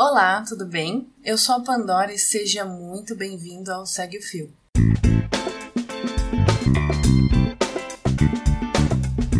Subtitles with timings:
[0.00, 1.12] Olá, tudo bem?
[1.24, 4.48] Eu sou a Pandora e seja muito bem-vindo ao Segue o Fio.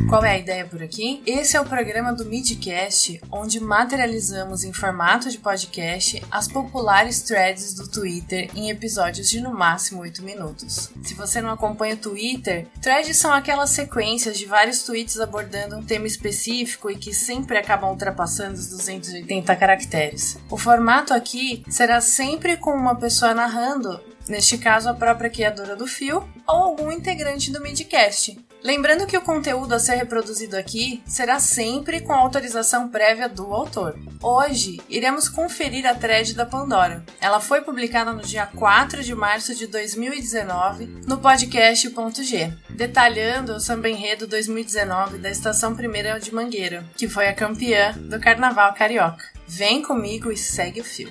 [0.09, 1.23] Qual é a ideia por aqui?
[1.27, 7.75] Esse é o programa do Midcast, onde materializamos em formato de podcast as populares threads
[7.75, 10.91] do Twitter em episódios de no máximo 8 minutos.
[11.03, 15.85] Se você não acompanha o Twitter, threads são aquelas sequências de vários tweets abordando um
[15.85, 20.39] tema específico e que sempre acabam ultrapassando os 280 caracteres.
[20.49, 25.87] O formato aqui será sempre com uma pessoa narrando neste caso a própria criadora do
[25.87, 28.48] fio ou algum integrante do Midcast.
[28.63, 33.99] Lembrando que o conteúdo a ser reproduzido aqui será sempre com autorização prévia do autor.
[34.21, 37.05] Hoje, iremos conferir a thread da Pandora.
[37.21, 43.89] Ela foi publicada no dia 4 de março de 2019 no podcast.g, detalhando o samba
[43.89, 49.25] enredo 2019 da Estação Primeira de Mangueira, que foi a campeã do Carnaval Carioca.
[49.47, 51.09] Vem comigo e segue o fio.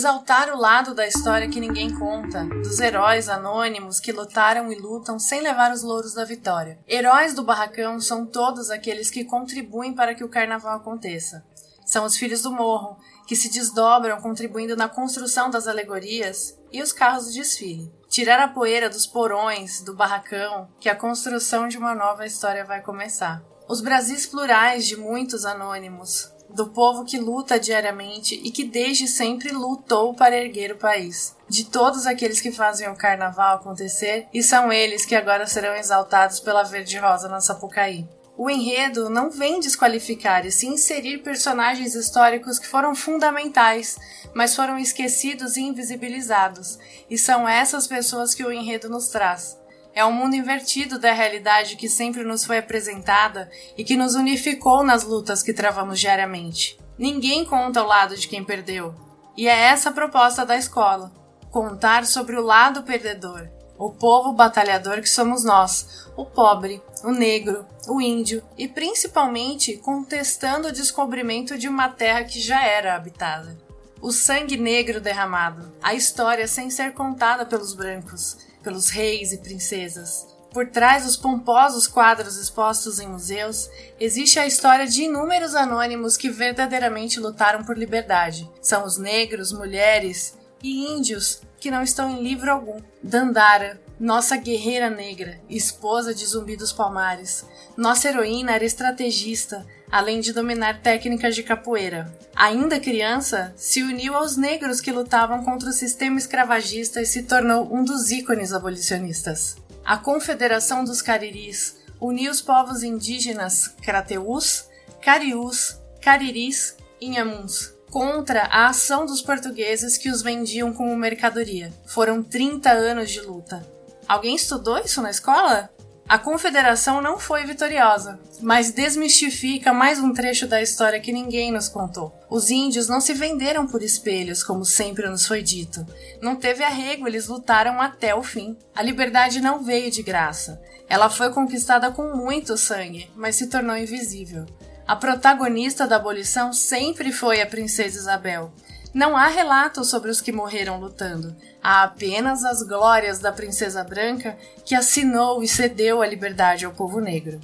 [0.00, 5.18] Exaltar o lado da história que ninguém conta, dos heróis anônimos que lutaram e lutam
[5.18, 6.78] sem levar os louros da vitória.
[6.88, 11.44] Heróis do barracão são todos aqueles que contribuem para que o carnaval aconteça.
[11.84, 16.94] São os filhos do morro, que se desdobram contribuindo na construção das alegorias e os
[16.94, 17.92] carros do desfile.
[18.08, 22.80] Tirar a poeira dos porões, do barracão, que a construção de uma nova história vai
[22.80, 23.42] começar.
[23.68, 29.52] Os Brasis plurais de muitos anônimos, do povo que luta diariamente e que desde sempre
[29.52, 31.36] lutou para erguer o país.
[31.48, 36.40] De todos aqueles que fazem o carnaval acontecer, e são eles que agora serão exaltados
[36.40, 38.06] pela Verde Rosa na Sapucaí.
[38.42, 43.98] O enredo não vem desqualificar e se inserir personagens históricos que foram fundamentais,
[44.32, 46.78] mas foram esquecidos e invisibilizados,
[47.10, 49.59] e são essas pessoas que o enredo nos traz.
[49.92, 54.84] É um mundo invertido da realidade que sempre nos foi apresentada e que nos unificou
[54.84, 56.78] nas lutas que travamos diariamente.
[56.96, 58.94] Ninguém conta o lado de quem perdeu.
[59.36, 61.10] E é essa a proposta da escola:
[61.50, 67.66] contar sobre o lado perdedor, o povo batalhador que somos nós, o pobre, o negro,
[67.88, 73.58] o índio e principalmente contestando o descobrimento de uma terra que já era habitada.
[74.02, 80.26] O sangue negro derramado, a história sem ser contada pelos brancos, pelos reis e princesas.
[80.52, 86.28] Por trás dos pomposos quadros expostos em museus, existe a história de inúmeros anônimos que
[86.28, 88.50] verdadeiramente lutaram por liberdade.
[88.60, 92.80] São os negros, mulheres e índios que não estão em livro algum.
[93.00, 97.44] Dandara, nossa guerreira negra, esposa de Zumbi dos Palmares.
[97.76, 102.10] Nossa heroína era estrategista, além de dominar técnicas de capoeira.
[102.34, 107.68] Ainda criança, se uniu aos negros que lutavam contra o sistema escravagista e se tornou
[107.70, 109.56] um dos ícones abolicionistas.
[109.84, 114.64] A Confederação dos Cariris uniu os povos indígenas Crateús,
[115.02, 121.72] Cariús, Cariris e Inhamuns contra a ação dos portugueses que os vendiam como mercadoria.
[121.84, 123.79] Foram 30 anos de luta.
[124.10, 125.70] Alguém estudou isso na escola?
[126.08, 131.68] A confederação não foi vitoriosa, mas desmistifica mais um trecho da história que ninguém nos
[131.68, 132.12] contou.
[132.28, 135.86] Os índios não se venderam por espelhos, como sempre nos foi dito.
[136.20, 138.58] Não teve arrego, eles lutaram até o fim.
[138.74, 140.60] A liberdade não veio de graça.
[140.88, 144.44] Ela foi conquistada com muito sangue, mas se tornou invisível.
[144.88, 148.52] A protagonista da abolição sempre foi a princesa Isabel.
[148.92, 151.36] Não há relatos sobre os que morreram lutando.
[151.62, 157.00] Há apenas as glórias da princesa branca que assinou e cedeu a liberdade ao povo
[157.00, 157.40] negro.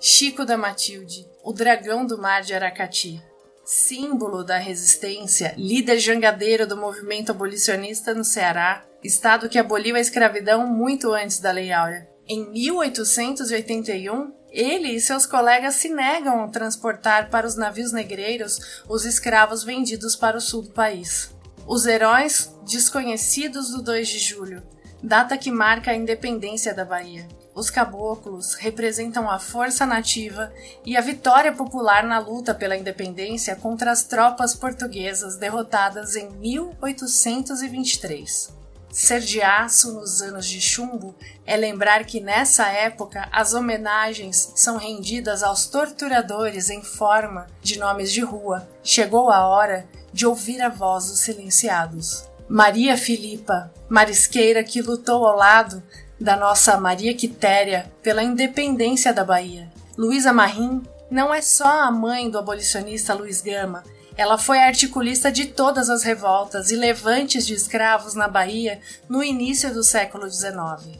[0.00, 3.22] Chico da Matilde, o dragão do mar de Aracati,
[3.64, 10.66] símbolo da resistência, líder jangadeiro do movimento abolicionista no Ceará, estado que aboliu a escravidão
[10.66, 12.08] muito antes da Lei Áurea.
[12.26, 19.04] Em 1881, ele e seus colegas se negam a transportar para os navios negreiros os
[19.04, 21.30] escravos vendidos para o sul do país.
[21.66, 24.62] Os heróis desconhecidos do 2 de julho,
[25.02, 27.28] data que marca a independência da Bahia.
[27.54, 30.50] Os caboclos representam a força nativa
[30.84, 38.55] e a vitória popular na luta pela independência contra as tropas portuguesas derrotadas em 1823.
[38.96, 41.14] Ser de aço nos anos de chumbo
[41.44, 48.10] é lembrar que nessa época as homenagens são rendidas aos torturadores em forma de nomes
[48.10, 48.66] de rua.
[48.82, 52.26] Chegou a hora de ouvir a voz dos silenciados.
[52.48, 55.82] Maria Filipa, marisqueira que lutou ao lado
[56.18, 59.70] da nossa Maria Quitéria pela independência da Bahia.
[59.94, 63.84] Luísa Marim não é só a mãe do abolicionista Luiz Gama,
[64.16, 69.72] ela foi articulista de todas as revoltas e levantes de escravos na Bahia no início
[69.72, 70.98] do século XIX.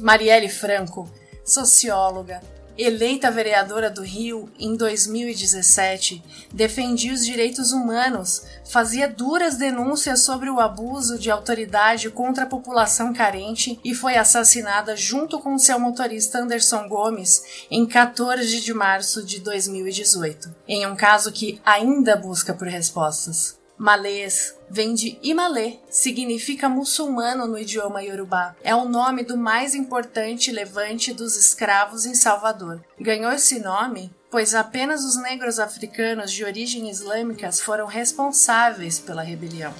[0.00, 1.08] Marielle Franco,
[1.44, 2.40] socióloga,
[2.76, 6.22] eleita vereadora do Rio em 2017,
[6.52, 13.12] defendia os direitos humanos, fazia duras denúncias sobre o abuso de autoridade contra a população
[13.12, 19.40] carente e foi assassinada junto com seu motorista Anderson Gomes em 14 de março de
[19.40, 23.63] 2018, em um caso que ainda busca por respostas.
[23.76, 28.54] Malês vem de Imalê, significa muçulmano no idioma iorubá.
[28.62, 32.84] É o nome do mais importante levante dos escravos em Salvador.
[33.00, 39.72] Ganhou esse nome pois apenas os negros africanos de origem islâmica foram responsáveis pela rebelião.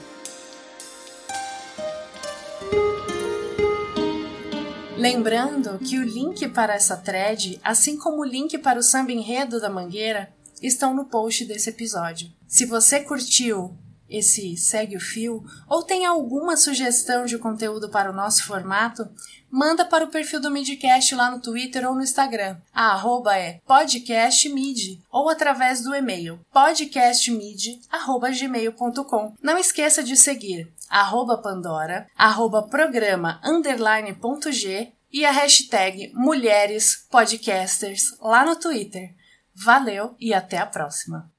[4.97, 9.61] Lembrando que o link para essa thread, assim como o link para o samba enredo
[9.61, 10.33] da Mangueira,
[10.63, 12.31] estão no post desse episódio.
[12.47, 13.77] Se você curtiu
[14.09, 19.09] esse segue o fio ou tem alguma sugestão de conteúdo para o nosso formato,
[19.51, 22.57] manda para o perfil do Midcast lá no Twitter ou no Instagram.
[22.73, 29.35] A arroba é podcastmid ou através do e-mail podcastmid@gmail.com.
[29.43, 37.07] Não esqueça de seguir arroba Pandora, arroba programa underline ponto G e a hashtag Mulheres
[37.11, 39.15] Podcasters lá no Twitter.
[39.55, 41.33] Valeu e até a próxima!